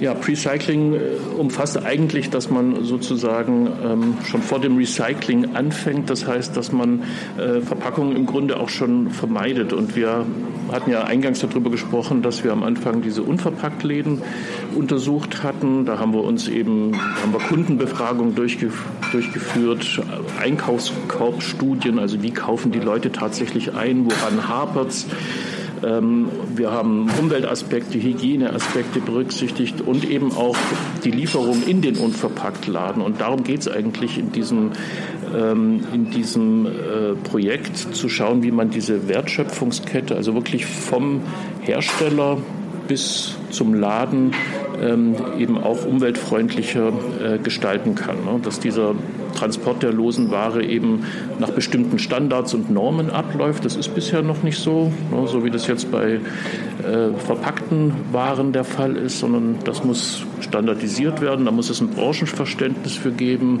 [0.00, 0.98] Ja, Precycling äh,
[1.36, 6.08] umfasst eigentlich, dass man sozusagen ähm, schon vor dem Recycling anfängt.
[6.08, 7.02] Das heißt, dass man
[7.36, 9.72] äh, Verpackungen im Grunde auch schon vermeidet.
[9.72, 10.24] Und wir
[10.70, 14.22] hatten ja eingangs darüber gesprochen, dass wir am Anfang diese Unverpacktläden
[14.76, 15.84] untersucht hatten.
[15.84, 20.02] Da haben wir uns eben, haben wir Kundenbefragungen durchgef durchgeführt,
[20.38, 29.00] Einkaufskorbstudien, also wie kaufen die Leute tatsächlich ein, woran hapert's ähm, wir haben Umweltaspekte, Hygieneaspekte
[29.00, 30.56] berücksichtigt und eben auch
[31.04, 33.02] die Lieferung in den Unverpacktladen.
[33.02, 34.72] Und darum geht es eigentlich in diesem,
[35.36, 36.70] ähm, in diesem äh,
[37.24, 41.22] Projekt, zu schauen, wie man diese Wertschöpfungskette, also wirklich vom
[41.62, 42.38] Hersteller
[42.88, 44.32] bis zum Laden
[44.82, 48.16] ähm, eben auch umweltfreundlicher äh, gestalten kann.
[48.24, 48.40] Ne?
[48.42, 48.94] Dass dieser
[49.34, 51.04] Transport der losen Ware eben
[51.38, 53.64] nach bestimmten Standards und Normen abläuft.
[53.64, 55.26] Das ist bisher noch nicht so, ne?
[55.26, 61.20] so wie das jetzt bei äh, verpackten Waren der Fall ist, sondern das muss standardisiert
[61.20, 61.44] werden.
[61.44, 63.60] Da muss es ein Branchenverständnis für geben.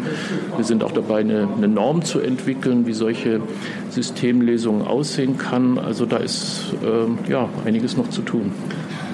[0.56, 3.40] Wir sind auch dabei, eine, eine Norm zu entwickeln, wie solche
[3.90, 5.78] Systemlesungen aussehen kann.
[5.78, 8.52] Also da ist äh, ja einiges noch zu tun.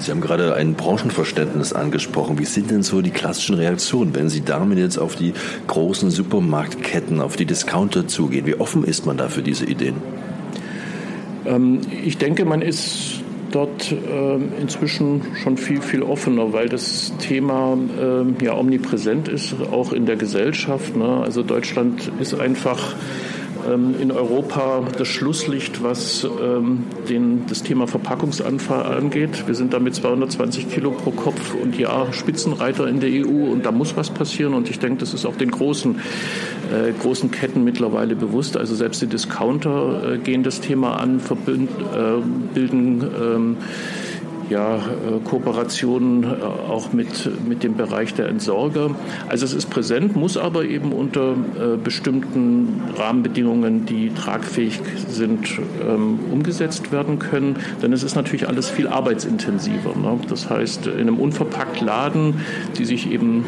[0.04, 2.38] Sie haben gerade ein Branchenverständnis angesprochen.
[2.38, 5.32] Wie sind denn so die klassischen Reaktionen, wenn Sie damit jetzt auf die
[5.66, 8.44] großen Supermarktketten, auf die Discounter zugehen?
[8.46, 9.94] Wie offen ist man da für diese Ideen?
[11.46, 17.78] Ähm, ich denke, man ist dort äh, inzwischen schon viel, viel offener, weil das Thema
[17.98, 20.94] äh, ja omnipräsent ist, auch in der Gesellschaft.
[20.96, 21.22] Ne?
[21.22, 22.94] Also Deutschland ist einfach
[23.72, 29.46] in Europa das Schlusslicht, was ähm, den, das Thema Verpackungsanfall angeht.
[29.46, 33.72] Wir sind damit 220 Kilo pro Kopf und Jahr Spitzenreiter in der EU und da
[33.72, 35.96] muss was passieren und ich denke, das ist auch den großen,
[36.72, 38.56] äh, großen Ketten mittlerweile bewusst.
[38.56, 43.56] Also selbst die Discounter äh, gehen das Thema an, verbinden, äh, bilden ähm,
[44.50, 44.80] ja, äh,
[45.24, 46.26] Kooperationen äh,
[46.70, 48.94] auch mit, mit dem Bereich der Entsorger.
[49.28, 55.48] Also es ist präsent, muss aber eben unter äh, bestimmten Rahmenbedingungen, die tragfähig sind,
[55.82, 57.56] ähm, umgesetzt werden können.
[57.82, 59.96] Denn es ist natürlich alles viel arbeitsintensiver.
[59.96, 60.18] Ne?
[60.28, 62.40] Das heißt, in einem unverpackt Laden,
[62.78, 63.44] die sich eben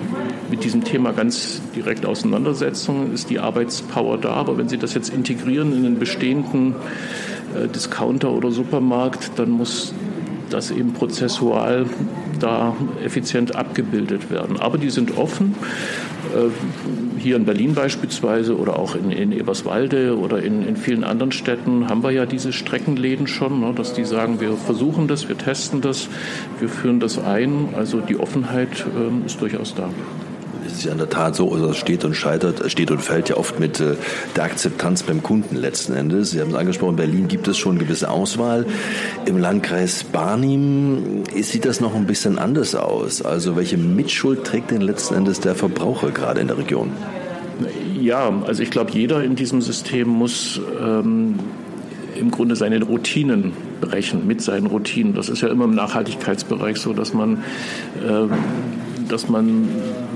[0.51, 4.31] mit diesem Thema ganz direkt auseinandersetzen, ist die Arbeitspower da.
[4.31, 6.75] Aber wenn Sie das jetzt integrieren in den bestehenden
[7.75, 9.95] Discounter oder Supermarkt, dann muss
[10.51, 11.87] das eben prozessual
[12.41, 14.59] da effizient abgebildet werden.
[14.59, 15.55] Aber die sind offen.
[16.35, 16.51] Äh,
[17.19, 21.89] hier in Berlin beispielsweise oder auch in, in Eberswalde oder in, in, vielen anderen Städten
[21.89, 25.81] haben wir ja diese Streckenläden schon, ne, dass die sagen, wir versuchen das, wir testen
[25.81, 26.09] das,
[26.61, 27.71] wir führen das ein.
[27.77, 29.89] Also die Offenheit äh, ist durchaus da
[30.79, 33.59] ist ja in der Tat so, also steht und scheitert, steht und fällt ja oft
[33.61, 33.95] mit äh,
[34.35, 36.31] der Akzeptanz beim Kunden letzten Endes.
[36.31, 38.67] Sie haben es angesprochen, in Berlin gibt es schon eine gewisse Auswahl.
[39.27, 43.23] Im Landkreis Barnim sieht das noch ein bisschen anders aus.
[43.23, 46.91] Also welche Mitschuld trägt denn letzten Endes der Verbraucher gerade in der Region?
[48.01, 51.39] Ja, also ich glaube, jeder in diesem System muss ähm,
[52.17, 55.15] im Grunde seine Routinen brechen, mit seinen Routinen.
[55.15, 57.43] Das ist ja immer im Nachhaltigkeitsbereich so, dass man,
[58.03, 58.27] äh,
[59.09, 59.69] dass man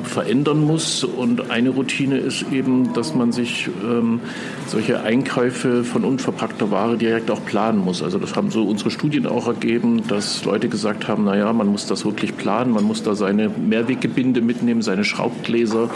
[0.04, 1.04] verändern muss.
[1.04, 4.20] Und eine Routine ist eben, dass man sich ähm,
[4.66, 8.02] solche Einkäufe von unverpackter Ware direkt auch planen muss.
[8.02, 11.68] Also das haben so unsere Studien auch ergeben, dass Leute gesagt haben, na ja, man
[11.68, 15.90] muss das wirklich planen, man muss da seine Mehrweggebinde mitnehmen, seine Schraubgläser,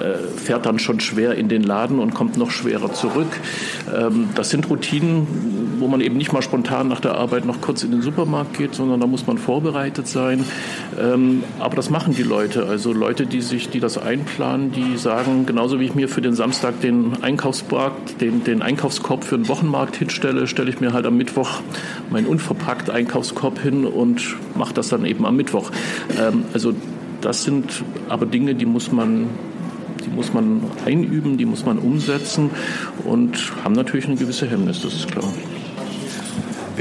[0.00, 3.28] äh, fährt dann schon schwer in den Laden und kommt noch schwerer zurück.
[3.94, 7.82] Ähm, das sind Routinen, wo man eben nicht mal spontan nach der Arbeit noch kurz
[7.82, 10.44] in den Supermarkt geht, sondern da muss man vorbereitet sein.
[11.00, 12.31] Ähm, aber das machen die Leute.
[12.32, 16.34] Also Leute, die sich, die das einplanen, die sagen, genauso wie ich mir für den
[16.34, 21.16] Samstag den Einkaufsmarkt, den, den Einkaufskorb für den Wochenmarkt hinstelle, stelle ich mir halt am
[21.16, 21.60] Mittwoch
[22.10, 25.70] meinen unverpackt Einkaufskorb hin und mache das dann eben am Mittwoch.
[26.18, 26.72] Ähm, also
[27.20, 29.28] das sind aber Dinge, die muss man
[30.04, 32.50] die muss man einüben, die muss man umsetzen
[33.04, 35.32] und haben natürlich eine gewisse Hemmnis, das ist klar.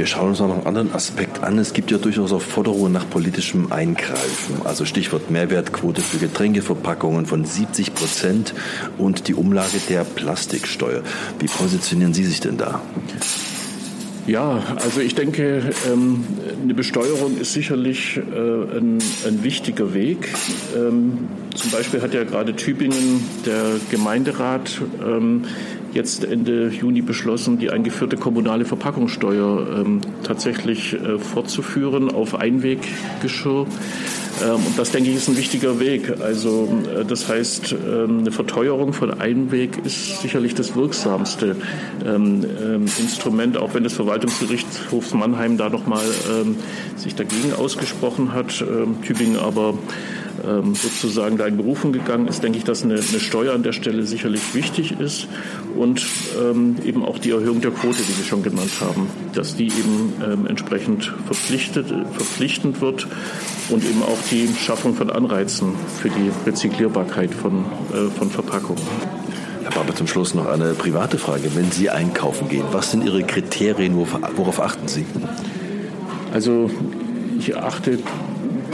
[0.01, 1.59] Wir schauen uns noch einen anderen Aspekt an.
[1.59, 4.65] Es gibt ja durchaus auch Forderungen nach politischem Eingreifen.
[4.65, 8.55] Also Stichwort Mehrwertquote für Getränkeverpackungen von 70 Prozent
[8.97, 11.03] und die Umlage der Plastiksteuer.
[11.37, 12.81] Wie positionieren Sie sich denn da?
[14.25, 16.23] Ja, also ich denke, ähm,
[16.63, 20.29] eine Besteuerung ist sicherlich äh, ein, ein wichtiger Weg.
[20.75, 25.43] Ähm, zum Beispiel hat ja gerade Tübingen der Gemeinderat ähm,
[25.93, 29.85] jetzt Ende Juni beschlossen, die eingeführte kommunale Verpackungssteuer
[30.23, 33.67] tatsächlich äh, fortzuführen auf Einweggeschirr.
[34.41, 36.19] Ähm, und das, denke ich, ist ein wichtiger Weg.
[36.21, 41.55] Also äh, das heißt, ähm, eine Verteuerung von Einweg ist sicherlich das wirksamste
[42.05, 42.45] ähm,
[42.99, 46.01] Instrument, auch wenn das Verwaltungsgerichtshof Mannheim da nochmal
[46.95, 48.63] sich dagegen ausgesprochen hat.
[49.03, 49.77] Tübingen aber
[50.73, 54.03] sozusagen da in Berufen gegangen ist, denke ich, dass eine, eine Steuer an der Stelle
[54.03, 55.27] sicherlich wichtig ist
[55.75, 56.05] und
[56.39, 60.13] ähm, eben auch die Erhöhung der Quote, die Sie schon genannt haben, dass die eben
[60.25, 63.07] ähm, entsprechend verpflichtet, verpflichtend wird
[63.69, 68.83] und eben auch die Schaffung von Anreizen für die Rezyklierbarkeit von, äh, von Verpackungen.
[69.63, 71.55] Herr Barber, zum Schluss noch eine private Frage.
[71.55, 75.05] Wenn Sie einkaufen gehen, was sind Ihre Kriterien, worauf achten Sie?
[76.33, 76.71] Also
[77.37, 77.99] ich achte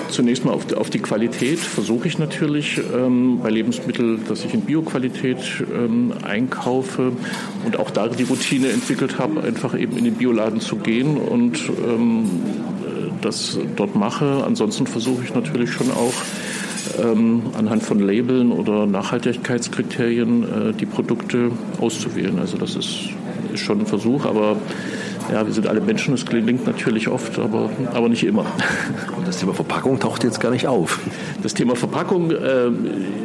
[0.10, 4.62] zunächst mal auf, auf die Qualität versuche ich natürlich ähm, bei Lebensmitteln, dass ich in
[4.62, 7.12] Bioqualität ähm, einkaufe
[7.65, 11.70] und auch da die Routine entwickelt habe, einfach eben in den Bioladen zu gehen und
[11.86, 12.26] ähm,
[13.22, 14.43] das dort mache.
[14.46, 16.13] Ansonsten versuche ich natürlich schon auch
[17.02, 22.39] ähm, anhand von Labeln oder Nachhaltigkeitskriterien äh, die Produkte auszuwählen.
[22.39, 23.10] Also das ist,
[23.54, 24.58] ist schon ein Versuch, aber
[25.32, 28.46] ja, wir sind alle Menschen, das gelingt natürlich oft, aber, aber nicht immer.
[29.18, 31.00] Und das Thema Verpackung taucht jetzt gar nicht auf.
[31.44, 32.70] Das Thema Verpackung äh,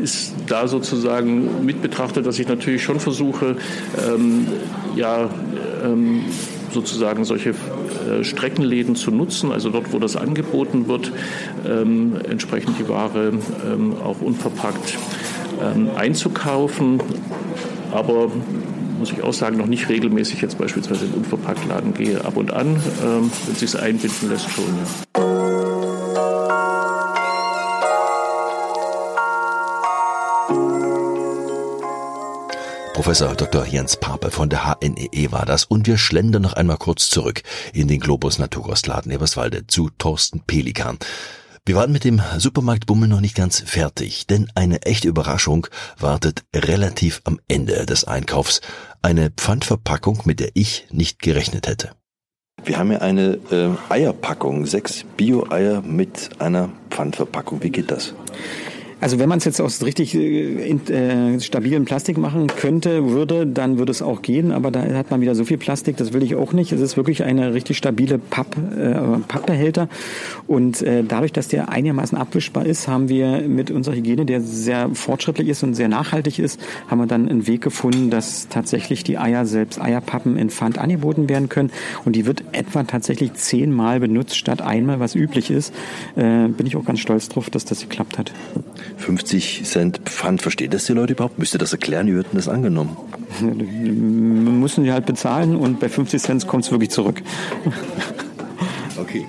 [0.03, 3.57] ist da sozusagen mit betrachtet, dass ich natürlich schon versuche,
[4.07, 4.47] ähm,
[4.97, 5.29] ja,
[5.85, 6.25] ähm,
[6.73, 11.13] sozusagen solche äh, Streckenläden zu nutzen, also dort, wo das angeboten wird,
[11.67, 13.33] ähm, entsprechend die Ware
[13.71, 14.99] ähm, auch unverpackt
[15.63, 17.01] ähm, einzukaufen.
[17.93, 18.31] Aber
[19.03, 22.25] muss ich auch sagen, noch nicht regelmäßig jetzt beispielsweise in Unverpacktladen gehe.
[22.25, 24.65] Ab und an, ähm, wenn es sich einbinden lässt, schon.
[24.65, 25.23] Ja.
[32.95, 33.67] Professor Dr.
[33.67, 37.43] Jens Pape von der HNEE e war das und wir schlendern noch einmal kurz zurück
[37.73, 40.99] in den Globus Naturkostladen Eberswalde zu Thorsten Pelikan.
[41.65, 47.21] Wir waren mit dem Supermarktbummel noch nicht ganz fertig, denn eine echte Überraschung wartet relativ
[47.23, 48.63] am Ende des Einkaufs.
[49.01, 51.93] Eine Pfandverpackung, mit der ich nicht gerechnet hätte.
[52.65, 57.63] Wir haben ja eine äh, Eierpackung, sechs Bio-Eier mit einer Pfandverpackung.
[57.63, 58.13] Wie geht das?
[59.03, 63.77] Also wenn man es jetzt aus richtig äh, äh, stabilen Plastik machen könnte, würde, dann
[63.77, 64.53] würde es auch gehen.
[64.53, 66.71] Aber da hat man wieder so viel Plastik, das will ich auch nicht.
[66.71, 68.95] Es ist wirklich eine richtig stabile Papp, äh,
[69.27, 69.89] Pappbehälter.
[70.47, 74.91] Und äh, dadurch, dass der einigermaßen abwischbar ist, haben wir mit unserer Hygiene, der sehr
[74.95, 79.19] fortschrittlich ist und sehr nachhaltig ist, haben wir dann einen Weg gefunden, dass tatsächlich die
[79.19, 81.73] Eier selbst Eierpappen in Pfand angeboten werden können.
[82.05, 85.75] Und die wird etwa tatsächlich zehnmal benutzt statt einmal, was üblich ist.
[86.15, 88.33] Äh, bin ich auch ganz stolz drauf, dass das geklappt hat.
[88.97, 91.39] 50 Cent Pfand, versteht das die Leute überhaupt?
[91.39, 92.97] Müsste das erklären, wie wird denn das angenommen?
[93.41, 97.23] Müssen die halt bezahlen und bei 50 Cent kommt es wirklich zurück.
[98.99, 99.27] Okay.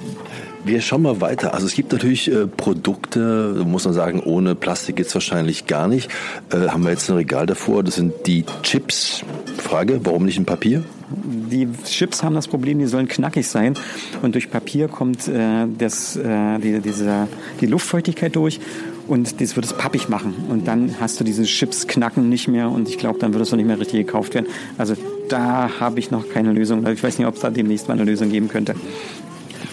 [0.65, 1.53] Wir schauen mal weiter.
[1.53, 6.09] Also es gibt natürlich äh, Produkte, muss man sagen, ohne Plastik geht's wahrscheinlich gar nicht.
[6.51, 9.23] Äh, haben wir jetzt ein Regal davor, das sind die Chips.
[9.57, 10.83] Frage, warum nicht in Papier?
[11.09, 13.75] Die Chips haben das Problem, die sollen knackig sein
[14.21, 17.27] und durch Papier kommt äh, das, äh, die, diese,
[17.59, 18.59] die Luftfeuchtigkeit durch
[19.07, 20.33] und das wird es pappig machen.
[20.49, 23.51] Und dann hast du diese Chips knacken nicht mehr und ich glaube, dann wird es
[23.51, 24.47] auch nicht mehr richtig gekauft werden.
[24.77, 24.95] Also
[25.29, 26.85] da habe ich noch keine Lösung.
[26.87, 28.75] Ich weiß nicht, ob es da demnächst mal eine Lösung geben könnte.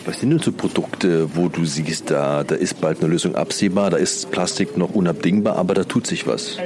[0.07, 3.91] Was sind denn so Produkte, wo du siehst, da, da ist bald eine Lösung absehbar,
[3.91, 6.57] da ist Plastik noch unabdingbar, aber da tut sich was?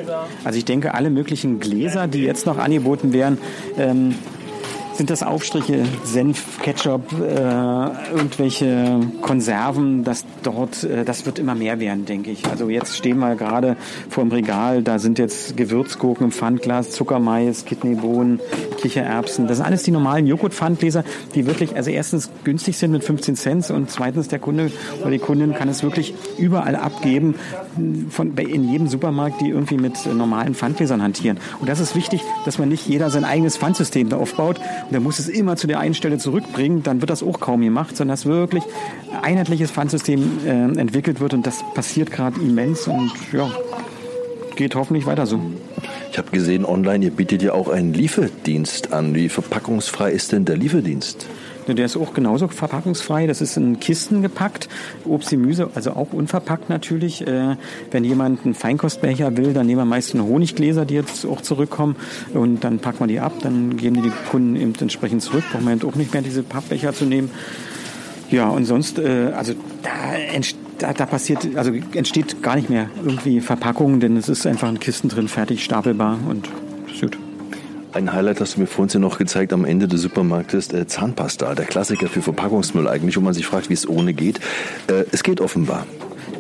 [0.45, 3.39] Also ich denke, alle möglichen Gläser, die jetzt noch angeboten werden,
[3.77, 4.15] ähm,
[4.97, 11.81] sind das Aufstriche, Senf, Ketchup, äh, irgendwelche Konserven, das dort, äh, das wird immer mehr
[11.81, 12.47] werden, denke ich.
[12.47, 13.77] Also jetzt stehen wir gerade
[14.09, 18.41] vor dem Regal, da sind jetzt Gewürzgurken im Pfandglas, Zuckermais, Kidneybohnen,
[18.81, 19.47] Kichererbsen.
[19.47, 21.05] Das sind alles die normalen Joghurt-Pfandgläser,
[21.35, 25.19] die wirklich, also erstens günstig sind mit 15 Cent und zweitens der Kunde oder die
[25.19, 27.35] Kundin kann es wirklich überall abgeben,
[28.11, 31.39] von, in jedem Supermarkt, die irgendwie mit normalen Pfandgläsern hantieren.
[31.61, 35.01] Und das ist wichtig, dass man nicht jeder sein eigenes Pfandsystem da aufbaut und der
[35.01, 38.15] muss es immer zu der einen Stelle zurückbringen, dann wird das auch kaum gemacht, sondern
[38.15, 38.65] dass wirklich
[39.23, 43.51] einheitliches Pfandsystem äh, entwickelt wird und das passiert gerade immens und ja,
[44.57, 45.41] geht hoffentlich weiter so.
[46.11, 49.15] Ich habe gesehen online, ihr bietet ja auch einen Lieferdienst an.
[49.15, 51.27] Wie verpackungsfrei ist denn der Lieferdienst?
[51.67, 53.27] Der ist auch genauso verpackungsfrei.
[53.27, 54.69] Das ist in Kisten gepackt.
[55.05, 57.27] Obst, Gemüse, also auch unverpackt natürlich.
[57.27, 57.57] Äh,
[57.91, 61.97] wenn jemand einen Feinkostbecher will, dann nehmen wir meist Honiggläser, die jetzt auch zurückkommen.
[62.33, 63.33] Und dann packen wir die ab.
[63.43, 65.45] Dann geben die die Kunden eben entsprechend zurück.
[65.53, 67.31] Brauchen wir auch nicht mehr diese Pappbecher zu nehmen.
[68.31, 72.91] Ja, und sonst, äh, also da entsteht da, da passiert, also entsteht gar nicht mehr
[73.05, 76.49] irgendwie Verpackung, denn es ist einfach in Kisten drin, fertig, stapelbar und
[77.01, 77.24] gut.
[77.95, 81.65] Ein Highlight hast du mir vorhin noch gezeigt am Ende des Supermarktes, äh, Zahnpasta, der
[81.65, 84.41] Klassiker für Verpackungsmüll eigentlich, wo man sich fragt, wie es ohne geht.
[84.89, 85.87] Äh, es geht offenbar.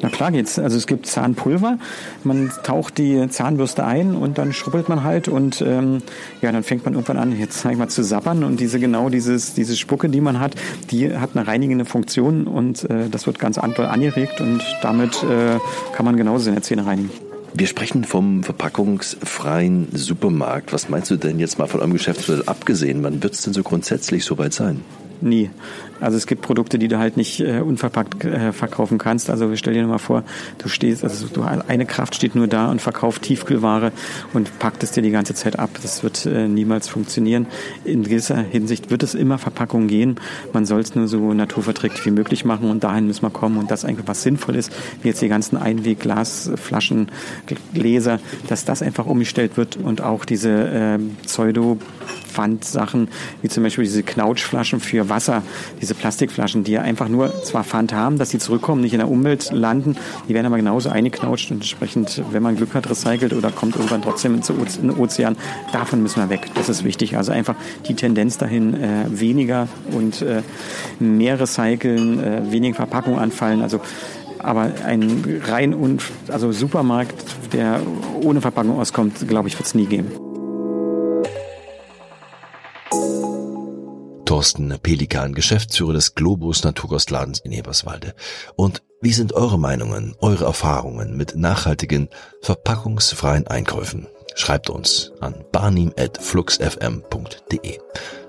[0.02, 0.58] Na klar geht's.
[0.58, 1.78] Also es gibt Zahnpulver.
[2.24, 6.02] Man taucht die Zahnbürste ein und dann schrubbelt man halt und ähm,
[6.42, 9.08] ja, dann fängt man irgendwann an, jetzt sag ich mal, zu sabbern und diese genau
[9.08, 10.56] dieses diese Spucke, die man hat,
[10.90, 15.60] die hat eine reinigende Funktion und äh, das wird ganz angeregt und damit äh,
[15.94, 17.10] kann man genauso seine Zähne reinigen.
[17.56, 20.72] Wir sprechen vom verpackungsfreien Supermarkt.
[20.72, 23.04] Was meinst du denn jetzt mal von eurem Geschäftsmodell abgesehen?
[23.04, 24.82] Wann wird es denn so grundsätzlich soweit sein?
[25.20, 25.50] Nie.
[26.00, 29.30] Also es gibt Produkte, die du halt nicht äh, unverpackt äh, verkaufen kannst.
[29.30, 30.24] Also stell dir mal vor,
[30.58, 33.92] du stehst, also du, eine Kraft steht nur da und verkauft Tiefkühlware
[34.32, 35.70] und packt es dir die ganze Zeit ab.
[35.82, 37.46] Das wird äh, niemals funktionieren.
[37.84, 40.16] In gewisser Hinsicht wird es immer Verpackungen gehen.
[40.52, 43.70] Man soll es nur so naturverträglich wie möglich machen und dahin müssen wir kommen und
[43.70, 47.10] das eigentlich was sinnvoll ist, wie jetzt die ganzen Einwegglasflaschen,
[47.72, 51.78] Gläser, dass das einfach umgestellt wird und auch diese äh, Pseudo
[52.34, 53.08] Pfandsachen,
[53.42, 55.42] wie zum Beispiel diese Knautschflaschen für Wasser,
[55.84, 59.10] diese Plastikflaschen, die ja einfach nur zwar Pfand haben, dass sie zurückkommen, nicht in der
[59.10, 63.50] Umwelt landen, die werden aber genauso eingeknautscht und entsprechend, wenn man Glück hat, recycelt oder
[63.50, 65.36] kommt irgendwann trotzdem ins Ozean.
[65.72, 66.46] Davon müssen wir weg.
[66.54, 67.18] Das ist wichtig.
[67.18, 67.54] Also einfach
[67.86, 70.40] die Tendenz dahin, äh, weniger und äh,
[70.98, 73.60] mehr recyceln, äh, weniger Verpackung anfallen.
[73.60, 73.80] Also
[74.38, 77.14] aber ein rein und also Supermarkt,
[77.52, 77.80] der
[78.22, 80.23] ohne Verpackung auskommt, glaube ich, wird es nie geben.
[84.24, 88.14] Thorsten Pelikan, Geschäftsführer des Globus Naturkostladens in Eberswalde.
[88.56, 92.08] Und wie sind eure Meinungen, eure Erfahrungen mit nachhaltigen,
[92.40, 94.06] verpackungsfreien Einkäufen?
[94.34, 97.78] Schreibt uns an barnim.fluxfm.de.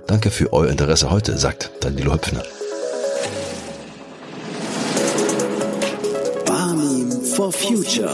[0.08, 2.44] Danke für euer Interesse heute, sagt Danilo Höpfner.
[6.46, 8.14] Barnim for Future.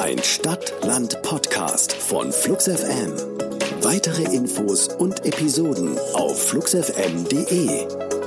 [0.00, 3.47] Ein Stadt-Land-Podcast von FluxFM.
[3.82, 8.17] Weitere Infos und Episoden auf fluxfm.de.